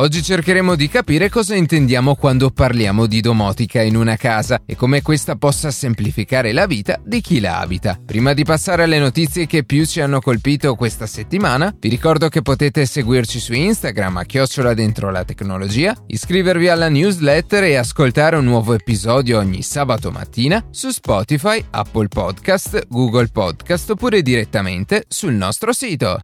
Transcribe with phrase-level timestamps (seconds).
[0.00, 5.02] Oggi cercheremo di capire cosa intendiamo quando parliamo di domotica in una casa e come
[5.02, 8.00] questa possa semplificare la vita di chi la abita.
[8.02, 12.40] Prima di passare alle notizie che più ci hanno colpito questa settimana, vi ricordo che
[12.40, 18.44] potete seguirci su Instagram a chiocciola dentro la tecnologia, iscrivervi alla newsletter e ascoltare un
[18.44, 25.74] nuovo episodio ogni sabato mattina su Spotify, Apple Podcast, Google Podcast oppure direttamente sul nostro
[25.74, 26.20] sito.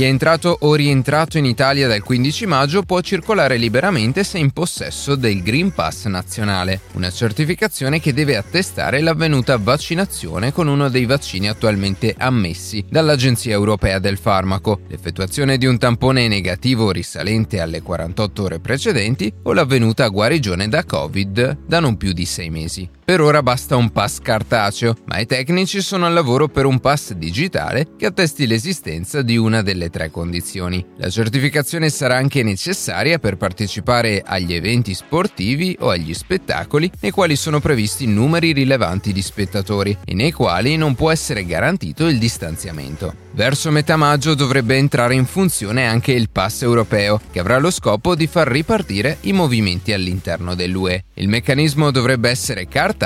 [0.00, 4.50] Chi è entrato o rientrato in Italia dal 15 maggio può circolare liberamente se in
[4.50, 11.04] possesso del Green Pass nazionale, una certificazione che deve attestare l'avvenuta vaccinazione con uno dei
[11.04, 18.42] vaccini attualmente ammessi dall'Agenzia Europea del Farmaco, l'effettuazione di un tampone negativo risalente alle 48
[18.42, 22.88] ore precedenti o l'avvenuta guarigione da Covid da non più di 6 mesi.
[23.10, 27.10] Per ora basta un pass cartaceo, ma i tecnici sono al lavoro per un pass
[27.14, 30.86] digitale che attesti l'esistenza di una delle tre condizioni.
[30.96, 37.34] La certificazione sarà anche necessaria per partecipare agli eventi sportivi o agli spettacoli nei quali
[37.34, 43.12] sono previsti numeri rilevanti di spettatori e nei quali non può essere garantito il distanziamento.
[43.32, 48.14] Verso metà maggio dovrebbe entrare in funzione anche il pass europeo, che avrà lo scopo
[48.14, 51.04] di far ripartire i movimenti all'interno dell'UE.
[51.14, 52.98] Il meccanismo dovrebbe essere cartaceo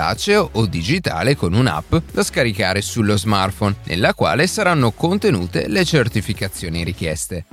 [0.53, 7.45] o digitale con un'app da scaricare sullo smartphone, nella quale saranno contenute le certificazioni richieste.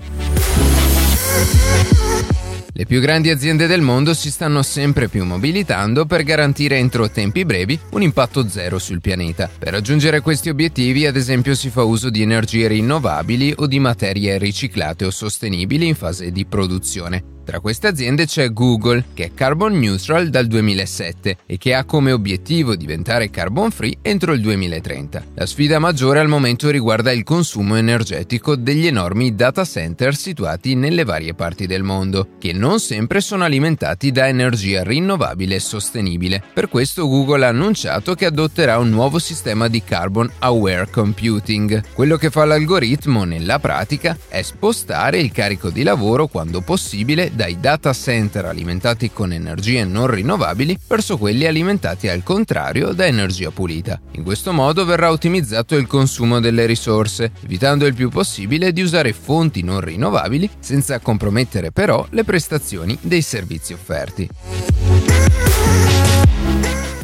[2.74, 7.46] Le più grandi aziende del mondo si stanno sempre più mobilitando per garantire entro tempi
[7.46, 9.50] brevi un impatto zero sul pianeta.
[9.60, 14.38] Per raggiungere questi obiettivi, ad esempio, si fa uso di energie rinnovabili o di materie
[14.38, 17.24] riciclate o sostenibili in fase di produzione.
[17.52, 22.14] Tra queste aziende c'è Google, che è carbon neutral dal 2007 e che ha come
[22.14, 25.26] obiettivo diventare carbon free entro il 2030.
[25.34, 31.04] La sfida maggiore al momento riguarda il consumo energetico degli enormi data center situati nelle
[31.04, 36.42] varie parti del mondo, che non sempre sono alimentati da energia rinnovabile e sostenibile.
[36.54, 41.84] Per questo Google ha annunciato che adotterà un nuovo sistema di carbon aware computing.
[41.94, 47.60] Quello che fa l'algoritmo nella pratica è spostare il carico di lavoro quando possibile dai
[47.60, 54.00] data center alimentati con energie non rinnovabili verso quelli alimentati al contrario da energia pulita.
[54.12, 59.12] In questo modo verrà ottimizzato il consumo delle risorse, evitando il più possibile di usare
[59.12, 64.30] fonti non rinnovabili senza compromettere però le prestazioni dei servizi offerti.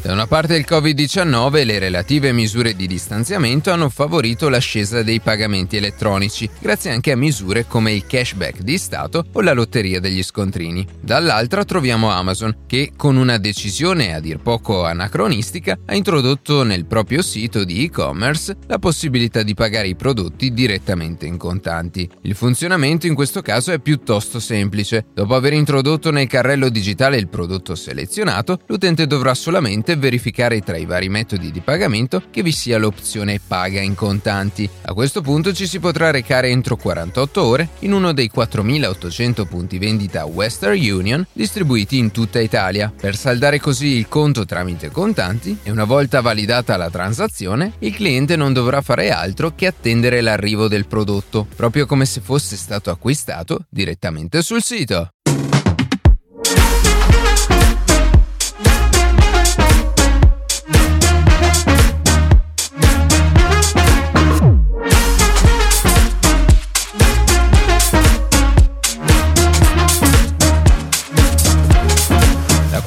[0.08, 5.20] Da una parte il Covid-19 e le relative misure di distanziamento hanno favorito l'ascesa dei
[5.20, 10.24] pagamenti elettronici, grazie anche a misure come il cashback di Stato o la lotteria degli
[10.24, 10.88] scontrini.
[11.02, 17.22] Dall'altra troviamo Amazon, che con una decisione a dir poco anacronistica ha introdotto nel proprio
[17.22, 22.10] sito di e-commerce la possibilità di pagare i prodotti direttamente in contanti.
[22.22, 25.08] Il funzionamento in questo caso è piuttosto semplice.
[25.14, 30.86] Dopo aver introdotto nel carrello digitale il prodotto selezionato, l'utente dovrà solamente verificare tra i
[30.86, 34.70] vari metodi di pagamento che vi sia l'opzione paga in contanti.
[34.84, 39.78] A questo punto ci si potrà recare entro 48 ore in uno dei 4800 punti
[39.78, 45.72] vendita Western Union distribuiti in tutta Italia, per saldare così il conto tramite contanti e
[45.72, 50.88] una volta validata la transazione, il cliente non dovrà fare altro che attendere l'arrivo del
[50.88, 55.10] prodotto, proprio come se fosse stato acquistato direttamente sul sito.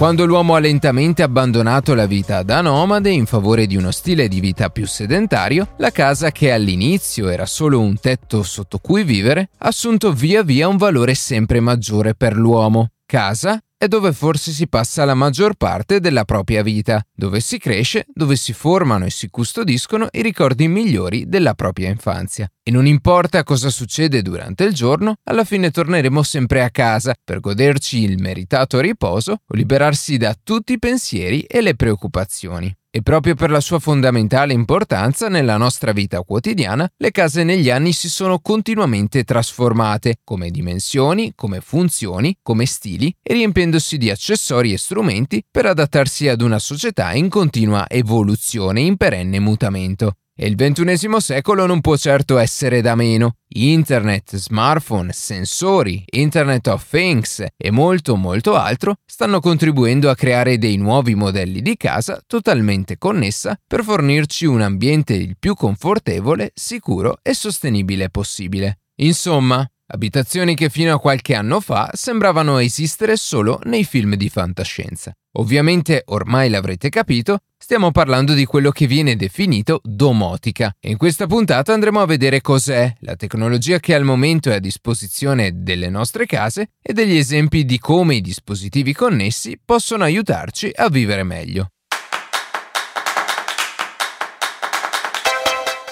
[0.00, 4.40] Quando l'uomo ha lentamente abbandonato la vita da nomade in favore di uno stile di
[4.40, 9.68] vita più sedentario, la casa che all'inizio era solo un tetto sotto cui vivere, ha
[9.68, 12.92] assunto via via un valore sempre maggiore per l'uomo.
[13.04, 18.04] Casa è dove forse si passa la maggior parte della propria vita, dove si cresce,
[18.12, 22.46] dove si formano e si custodiscono i ricordi migliori della propria infanzia.
[22.62, 27.40] E non importa cosa succede durante il giorno, alla fine torneremo sempre a casa per
[27.40, 32.79] goderci il meritato riposo o liberarsi da tutti i pensieri e le preoccupazioni.
[32.92, 37.92] E proprio per la sua fondamentale importanza nella nostra vita quotidiana, le case negli anni
[37.92, 44.78] si sono continuamente trasformate, come dimensioni, come funzioni, come stili, e riempiendosi di accessori e
[44.78, 50.16] strumenti per adattarsi ad una società in continua evoluzione, in perenne mutamento.
[50.42, 53.34] E il ventunesimo secolo non può certo essere da meno.
[53.48, 60.78] Internet, smartphone, sensori, Internet of Things e molto molto altro stanno contribuendo a creare dei
[60.78, 67.34] nuovi modelli di casa totalmente connessa per fornirci un ambiente il più confortevole, sicuro e
[67.34, 68.78] sostenibile possibile.
[69.02, 75.12] Insomma, abitazioni che fino a qualche anno fa sembravano esistere solo nei film di fantascienza.
[75.34, 81.26] Ovviamente, ormai l'avrete capito, stiamo parlando di quello che viene definito domotica e in questa
[81.26, 86.26] puntata andremo a vedere cos'è, la tecnologia che al momento è a disposizione delle nostre
[86.26, 91.70] case e degli esempi di come i dispositivi connessi possono aiutarci a vivere meglio.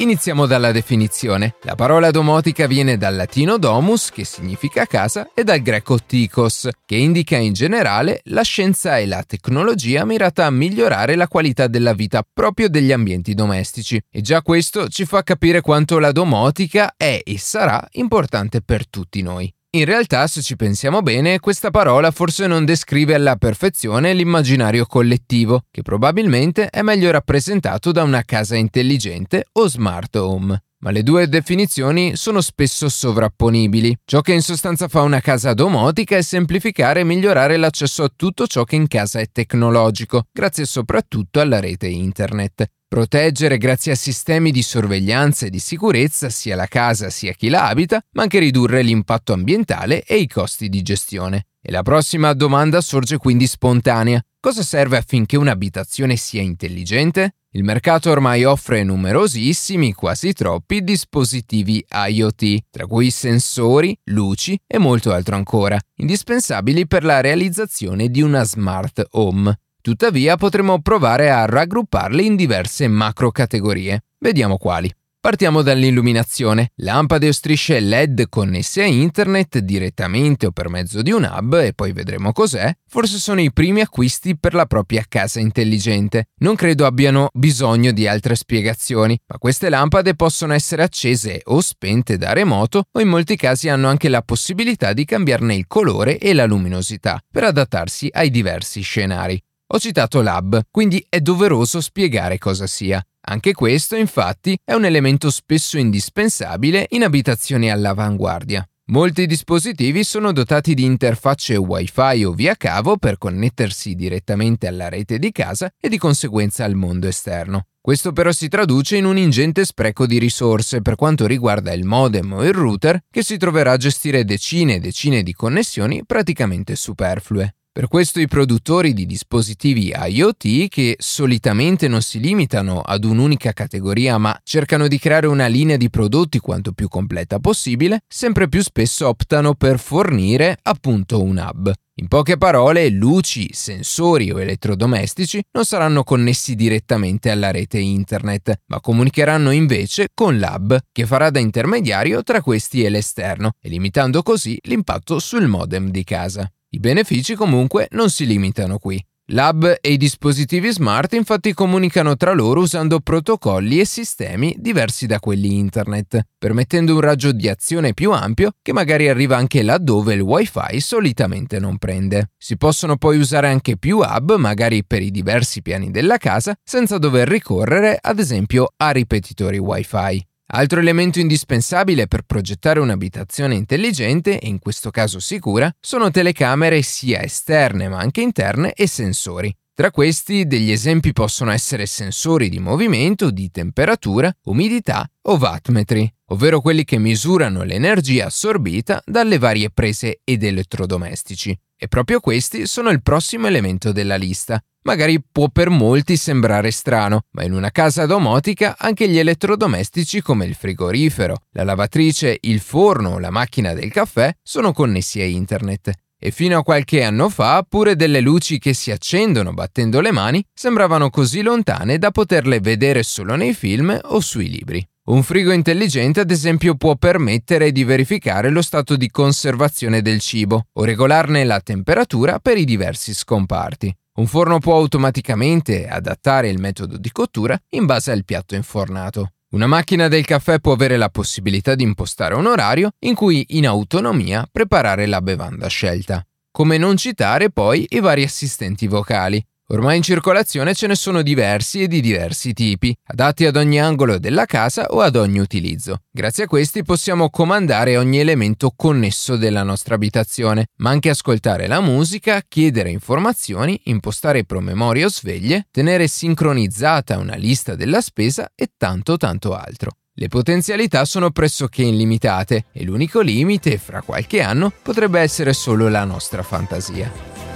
[0.01, 1.57] Iniziamo dalla definizione.
[1.63, 6.95] La parola domotica viene dal latino domus, che significa casa, e dal greco tikos, che
[6.95, 12.23] indica in generale la scienza e la tecnologia mirata a migliorare la qualità della vita
[12.33, 14.01] proprio degli ambienti domestici.
[14.09, 19.21] E già questo ci fa capire quanto la domotica è e sarà importante per tutti
[19.21, 19.53] noi.
[19.73, 25.65] In realtà, se ci pensiamo bene, questa parola forse non descrive alla perfezione l'immaginario collettivo,
[25.71, 30.63] che probabilmente è meglio rappresentato da una casa intelligente o smart home.
[30.79, 33.95] Ma le due definizioni sono spesso sovrapponibili.
[34.07, 38.47] Ciò che in sostanza fa una casa domotica è semplificare e migliorare l'accesso a tutto
[38.47, 42.71] ciò che in casa è tecnologico, grazie soprattutto alla rete internet.
[42.89, 47.69] Proteggere grazie a sistemi di sorveglianza e di sicurezza sia la casa sia chi la
[47.69, 51.49] abita, ma anche ridurre l'impatto ambientale e i costi di gestione.
[51.61, 54.25] E la prossima domanda sorge quindi spontanea.
[54.41, 57.35] Cosa serve affinché un'abitazione sia intelligente?
[57.51, 65.13] Il mercato ormai offre numerosissimi, quasi troppi, dispositivi IoT, tra cui sensori, luci e molto
[65.13, 69.55] altro ancora, indispensabili per la realizzazione di una smart home.
[69.81, 74.05] Tuttavia potremo provare a raggrupparli in diverse macro categorie.
[74.19, 74.93] Vediamo quali.
[75.21, 76.71] Partiamo dall'illuminazione.
[76.77, 81.73] Lampade o strisce LED connesse a internet direttamente o per mezzo di un hub, e
[81.75, 86.29] poi vedremo cos'è, forse sono i primi acquisti per la propria casa intelligente.
[86.39, 92.17] Non credo abbiano bisogno di altre spiegazioni, ma queste lampade possono essere accese o spente
[92.17, 96.33] da remoto o in molti casi hanno anche la possibilità di cambiarne il colore e
[96.33, 99.41] la luminosità per adattarsi ai diversi scenari.
[99.71, 103.03] Ho citato l'hub, quindi è doveroso spiegare cosa sia.
[103.27, 108.67] Anche questo, infatti, è un elemento spesso indispensabile in abitazioni all'avanguardia.
[108.87, 115.19] Molti dispositivi sono dotati di interfacce Wi-Fi o via cavo per connettersi direttamente alla rete
[115.19, 117.67] di casa e di conseguenza al mondo esterno.
[117.83, 122.33] Questo però si traduce in un ingente spreco di risorse per quanto riguarda il modem
[122.33, 127.58] o il router che si troverà a gestire decine e decine di connessioni praticamente superflue.
[127.79, 134.19] Per questo i produttori di dispositivi IoT, che solitamente non si limitano ad un'unica categoria
[134.19, 139.07] ma cercano di creare una linea di prodotti quanto più completa possibile, sempre più spesso
[139.07, 141.73] optano per fornire appunto un hub.
[142.01, 148.81] In poche parole, luci, sensori o elettrodomestici non saranno connessi direttamente alla rete internet, ma
[148.81, 154.59] comunicheranno invece con l'hub, che farà da intermediario tra questi e l'esterno, e limitando così
[154.63, 156.51] l'impatto sul modem di casa.
[156.71, 159.03] I benefici comunque non si limitano qui.
[159.31, 165.19] L'hub e i dispositivi smart infatti comunicano tra loro usando protocolli e sistemi diversi da
[165.19, 170.21] quelli internet, permettendo un raggio di azione più ampio che magari arriva anche laddove il
[170.21, 172.31] wifi solitamente non prende.
[172.37, 176.99] Si possono poi usare anche più hub, magari per i diversi piani della casa, senza
[176.99, 180.28] dover ricorrere ad esempio a ripetitori wifi.
[180.51, 187.23] Altro elemento indispensabile per progettare un'abitazione intelligente, e in questo caso sicura, sono telecamere sia
[187.23, 189.55] esterne ma anche interne e sensori.
[189.75, 196.63] Tra questi degli esempi possono essere sensori di movimento, di temperatura, umidità o wattmetri, ovvero
[196.63, 201.57] quelli che misurano l'energia assorbita dalle varie prese ed elettrodomestici.
[201.81, 204.61] E proprio questi sono il prossimo elemento della lista.
[204.83, 210.45] Magari può per molti sembrare strano, ma in una casa domotica anche gli elettrodomestici come
[210.45, 215.93] il frigorifero, la lavatrice, il forno o la macchina del caffè sono connessi a internet.
[216.21, 220.45] E fino a qualche anno fa pure delle luci che si accendono battendo le mani
[220.53, 224.85] sembravano così lontane da poterle vedere solo nei film o sui libri.
[225.09, 230.67] Un frigo intelligente, ad esempio, può permettere di verificare lo stato di conservazione del cibo
[230.71, 233.91] o regolarne la temperatura per i diversi scomparti.
[234.17, 239.33] Un forno può automaticamente adattare il metodo di cottura in base al piatto infornato.
[239.53, 243.67] Una macchina del caffè può avere la possibilità di impostare un orario in cui in
[243.67, 246.23] autonomia preparare la bevanda scelta.
[246.51, 251.83] Come non citare poi i vari assistenti vocali, Ormai in circolazione ce ne sono diversi
[251.83, 256.05] e di diversi tipi, adatti ad ogni angolo della casa o ad ogni utilizzo.
[256.11, 261.83] Grazie a questi possiamo comandare ogni elemento connesso della nostra abitazione, ma anche ascoltare la
[261.83, 269.19] musica, chiedere informazioni, impostare promemorie o sveglie, tenere sincronizzata una lista della spesa e tanto
[269.19, 269.91] tanto altro.
[270.15, 276.05] Le potenzialità sono pressoché illimitate e l'unico limite, fra qualche anno, potrebbe essere solo la
[276.05, 277.48] nostra fantasia.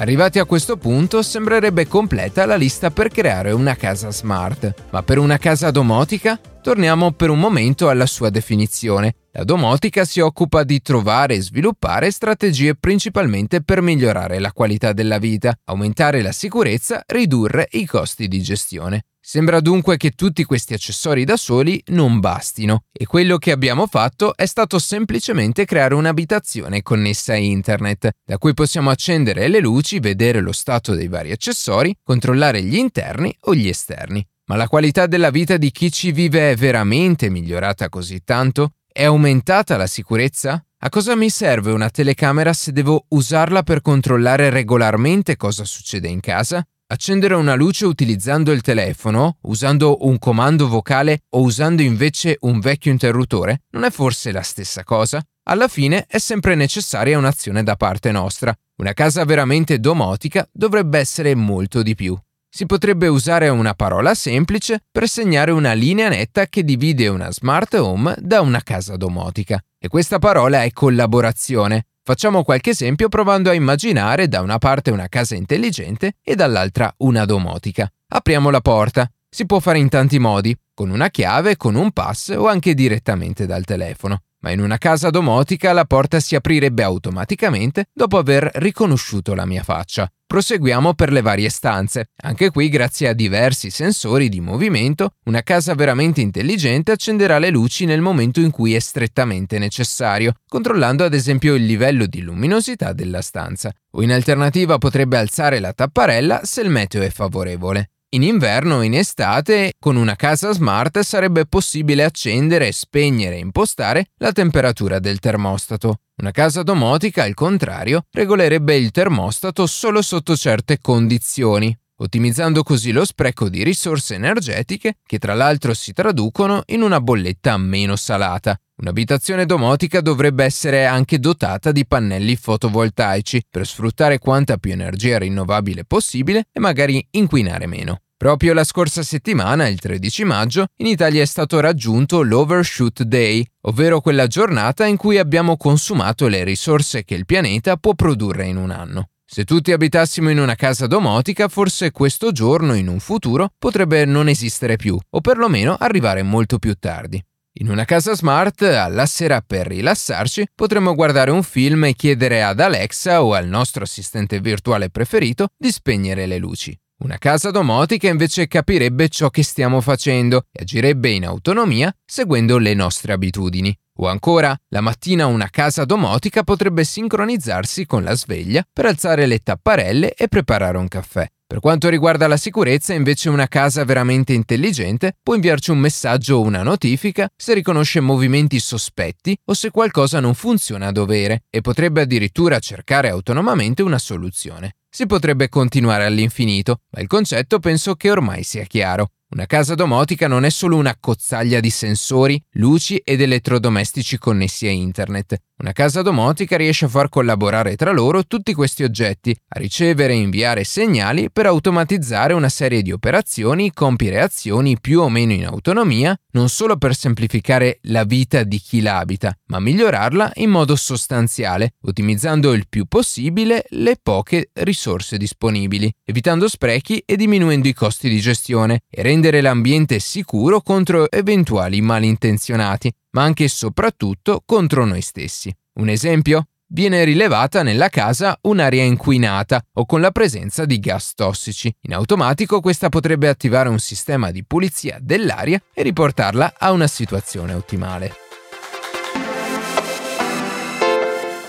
[0.00, 5.18] Arrivati a questo punto sembrerebbe completa la lista per creare una casa smart, ma per
[5.18, 9.14] una casa domotica torniamo per un momento alla sua definizione.
[9.32, 15.18] La domotica si occupa di trovare e sviluppare strategie principalmente per migliorare la qualità della
[15.18, 19.02] vita, aumentare la sicurezza, ridurre i costi di gestione.
[19.30, 24.34] Sembra dunque che tutti questi accessori da soli non bastino e quello che abbiamo fatto
[24.34, 30.40] è stato semplicemente creare un'abitazione connessa a internet, da cui possiamo accendere le luci, vedere
[30.40, 34.26] lo stato dei vari accessori, controllare gli interni o gli esterni.
[34.46, 38.76] Ma la qualità della vita di chi ci vive è veramente migliorata così tanto?
[38.90, 40.64] È aumentata la sicurezza?
[40.78, 46.20] A cosa mi serve una telecamera se devo usarla per controllare regolarmente cosa succede in
[46.20, 46.66] casa?
[46.90, 52.90] Accendere una luce utilizzando il telefono, usando un comando vocale o usando invece un vecchio
[52.90, 55.22] interruttore non è forse la stessa cosa?
[55.50, 58.56] Alla fine è sempre necessaria un'azione da parte nostra.
[58.76, 62.18] Una casa veramente domotica dovrebbe essere molto di più.
[62.48, 67.74] Si potrebbe usare una parola semplice per segnare una linea netta che divide una smart
[67.74, 69.62] home da una casa domotica.
[69.78, 71.88] E questa parola è collaborazione.
[72.08, 77.26] Facciamo qualche esempio provando a immaginare da una parte una casa intelligente e dall'altra una
[77.26, 77.86] domotica.
[78.14, 79.06] Apriamo la porta.
[79.28, 83.44] Si può fare in tanti modi, con una chiave, con un pass o anche direttamente
[83.44, 84.22] dal telefono.
[84.40, 89.62] Ma in una casa domotica la porta si aprirebbe automaticamente dopo aver riconosciuto la mia
[89.64, 90.08] faccia.
[90.26, 92.10] Proseguiamo per le varie stanze.
[92.22, 97.86] Anche qui, grazie a diversi sensori di movimento, una casa veramente intelligente accenderà le luci
[97.86, 103.22] nel momento in cui è strettamente necessario, controllando ad esempio il livello di luminosità della
[103.22, 103.72] stanza.
[103.92, 107.90] O in alternativa potrebbe alzare la tapparella se il meteo è favorevole.
[108.12, 114.06] In inverno o in estate, con una casa smart sarebbe possibile accendere, spegnere e impostare
[114.16, 116.00] la temperatura del termostato.
[116.22, 123.04] Una casa domotica, al contrario, regolerebbe il termostato solo sotto certe condizioni, ottimizzando così lo
[123.04, 128.58] spreco di risorse energetiche che tra l'altro si traducono in una bolletta meno salata.
[128.80, 135.84] Un'abitazione domotica dovrebbe essere anche dotata di pannelli fotovoltaici per sfruttare quanta più energia rinnovabile
[135.84, 138.02] possibile e magari inquinare meno.
[138.16, 144.00] Proprio la scorsa settimana, il 13 maggio, in Italia è stato raggiunto l'Overshoot Day, ovvero
[144.00, 148.70] quella giornata in cui abbiamo consumato le risorse che il pianeta può produrre in un
[148.70, 149.10] anno.
[149.24, 154.28] Se tutti abitassimo in una casa domotica, forse questo giorno in un futuro potrebbe non
[154.28, 157.22] esistere più, o perlomeno arrivare molto più tardi.
[157.60, 162.60] In una casa smart, alla sera per rilassarci, potremmo guardare un film e chiedere ad
[162.60, 166.78] Alexa o al nostro assistente virtuale preferito di spegnere le luci.
[166.98, 172.74] Una casa domotica invece capirebbe ciò che stiamo facendo e agirebbe in autonomia seguendo le
[172.74, 173.76] nostre abitudini.
[174.00, 179.40] O ancora, la mattina una casa domotica potrebbe sincronizzarsi con la sveglia per alzare le
[179.40, 181.28] tapparelle e preparare un caffè.
[181.48, 186.42] Per quanto riguarda la sicurezza, invece una casa veramente intelligente può inviarci un messaggio o
[186.42, 192.02] una notifica se riconosce movimenti sospetti o se qualcosa non funziona a dovere e potrebbe
[192.02, 194.76] addirittura cercare autonomamente una soluzione.
[194.90, 199.12] Si potrebbe continuare all'infinito, ma il concetto penso che ormai sia chiaro.
[199.30, 204.70] Una casa domotica non è solo una cozzaglia di sensori, luci ed elettrodomestici connessi a
[204.70, 205.40] internet.
[205.60, 210.18] Una casa domotica riesce a far collaborare tra loro tutti questi oggetti, a ricevere e
[210.18, 216.16] inviare segnali per automatizzare una serie di operazioni, compiere azioni più o meno in autonomia,
[216.34, 221.72] non solo per semplificare la vita di chi la abita, ma migliorarla in modo sostanziale,
[221.82, 228.20] ottimizzando il più possibile le poche risorse disponibili, evitando sprechi e diminuendo i costi di
[228.20, 235.54] gestione e rendere l'ambiente sicuro contro eventuali malintenzionati, ma anche e soprattutto contro noi stessi.
[235.74, 236.48] Un esempio?
[236.70, 241.74] viene rilevata nella casa un'aria inquinata o con la presenza di gas tossici.
[241.82, 247.54] In automatico questa potrebbe attivare un sistema di pulizia dell'aria e riportarla a una situazione
[247.54, 248.12] ottimale.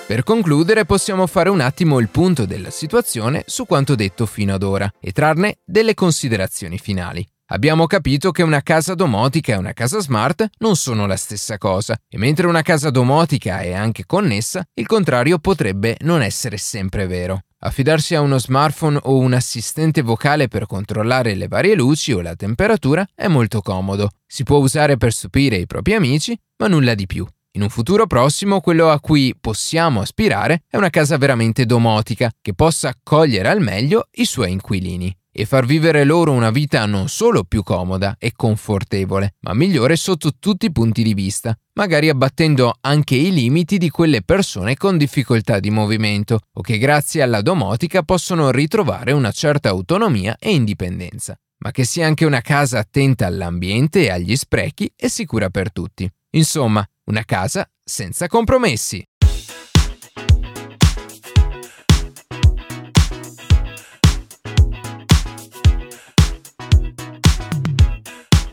[0.08, 4.64] Per concludere possiamo fare un attimo il punto della situazione su quanto detto fino ad
[4.64, 7.24] ora e trarne delle considerazioni finali.
[7.52, 11.98] Abbiamo capito che una casa domotica e una casa smart non sono la stessa cosa
[12.08, 17.46] e mentre una casa domotica è anche connessa, il contrario potrebbe non essere sempre vero.
[17.62, 22.36] Affidarsi a uno smartphone o un assistente vocale per controllare le varie luci o la
[22.36, 24.12] temperatura è molto comodo.
[24.28, 27.26] Si può usare per stupire i propri amici, ma nulla di più.
[27.54, 32.54] In un futuro prossimo quello a cui possiamo aspirare è una casa veramente domotica che
[32.54, 37.44] possa accogliere al meglio i suoi inquilini e far vivere loro una vita non solo
[37.44, 43.16] più comoda e confortevole, ma migliore sotto tutti i punti di vista, magari abbattendo anche
[43.16, 48.52] i limiti di quelle persone con difficoltà di movimento o che grazie alla domotica possono
[48.52, 54.12] ritrovare una certa autonomia e indipendenza, ma che sia anche una casa attenta all'ambiente e
[54.12, 56.10] agli sprechi e sicura per tutti.
[56.32, 59.04] Insomma, una casa senza compromessi.